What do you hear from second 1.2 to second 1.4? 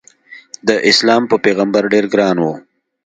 په